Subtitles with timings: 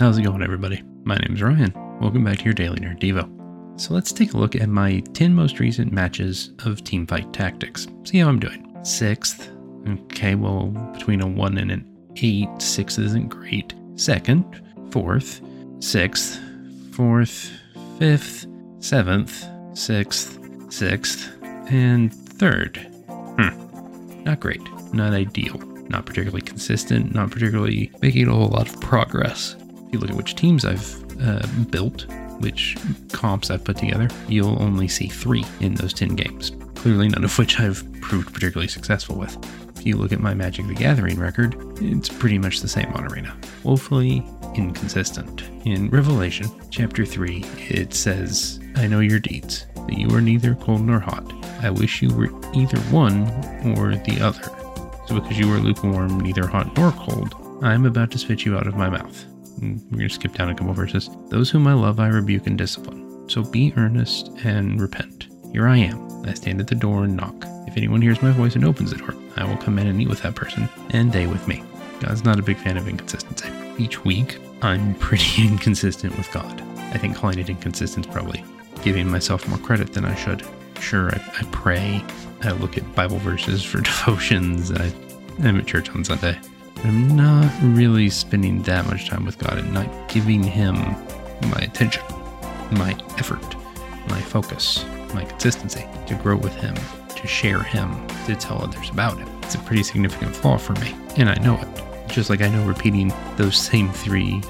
[0.00, 0.82] How's it going, everybody?
[1.04, 1.74] My name is Ryan.
[2.00, 3.78] Welcome back to your Daily Nerd Devo.
[3.78, 7.86] So let's take a look at my 10 most recent matches of Teamfight Tactics.
[8.04, 8.66] See how I'm doing.
[8.82, 9.50] Sixth.
[9.86, 11.86] Okay, well, between a 1 and an
[12.16, 13.74] 8, 6 isn't great.
[13.96, 15.42] Second, fourth,
[15.80, 16.40] sixth,
[16.92, 17.50] fourth,
[17.98, 18.46] fifth,
[18.78, 20.38] seventh, sixth,
[20.72, 21.30] sixth,
[21.70, 22.78] and third.
[23.38, 24.24] Hmm.
[24.24, 24.62] Not great.
[24.94, 25.58] Not ideal.
[25.90, 27.14] Not particularly consistent.
[27.14, 29.56] Not particularly making a whole lot of progress.
[29.90, 32.06] If you look at which teams I've uh, built,
[32.38, 32.76] which
[33.10, 36.52] comps I've put together, you'll only see three in those 10 games.
[36.76, 39.36] Clearly, none of which I've proved particularly successful with.
[39.76, 43.12] If you look at my Magic the Gathering record, it's pretty much the same on
[43.12, 43.36] Arena.
[43.64, 45.42] Woefully inconsistent.
[45.64, 50.82] In Revelation, chapter 3, it says, I know your deeds, that you are neither cold
[50.82, 51.32] nor hot.
[51.64, 53.22] I wish you were either one
[53.76, 54.44] or the other.
[55.08, 57.34] So because you are lukewarm, neither hot nor cold,
[57.64, 59.26] I am about to spit you out of my mouth.
[59.60, 61.10] We're going to skip down a couple verses.
[61.28, 63.28] Those whom I love, I rebuke and discipline.
[63.28, 65.28] So be earnest and repent.
[65.52, 66.24] Here I am.
[66.24, 67.44] I stand at the door and knock.
[67.66, 70.08] If anyone hears my voice and opens the door, I will come in and eat
[70.08, 71.62] with that person, and they with me.
[72.00, 73.50] God's not a big fan of inconsistency.
[73.78, 76.60] Each week, I'm pretty inconsistent with God.
[76.92, 78.44] I think calling it inconsistent is probably
[78.82, 80.44] giving myself more credit than I should.
[80.80, 82.02] Sure, I, I pray,
[82.42, 84.92] I look at Bible verses for devotions, I,
[85.42, 86.38] I'm at church on Sunday.
[86.82, 90.74] I'm not really spending that much time with God and not giving Him
[91.42, 92.02] my attention,
[92.70, 93.54] my effort,
[94.08, 96.74] my focus, my consistency to grow with Him,
[97.16, 99.28] to share Him, to tell others about Him.
[99.42, 102.08] It's a pretty significant flaw for me, and I know it.
[102.08, 104.42] Just like I know repeating those same three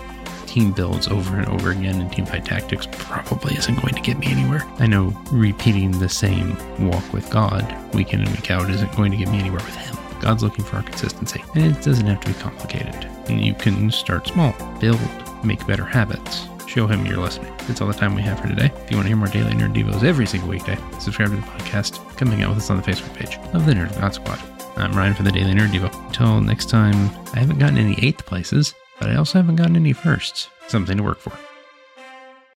[0.47, 4.29] team builds over and over again in teamfight tactics probably isn't going to get me
[4.29, 4.65] anywhere.
[4.79, 6.57] I know repeating the same
[6.89, 9.77] walk with God week in and week out isn't going to get me anywhere with
[9.77, 9.97] Him.
[10.21, 12.95] God's looking for our consistency, and it doesn't have to be complicated.
[13.29, 15.01] And you can start small, build,
[15.45, 16.47] make better habits.
[16.67, 17.53] Show him you're listening.
[17.67, 18.71] That's all the time we have for today.
[18.85, 21.43] If you want to hear more daily nerd devos every single weekday, subscribe to the
[21.43, 22.17] podcast.
[22.17, 24.39] Come hang out with us on the Facebook page of the Nerd God Squad.
[24.77, 25.93] I'm Ryan for the Daily Nerd Devo.
[26.07, 29.93] Until next time, I haven't gotten any eighth places, but I also haven't gotten any
[29.93, 30.49] firsts.
[30.69, 31.33] Something to work for.